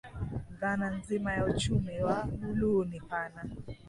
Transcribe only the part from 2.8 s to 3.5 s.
ni pana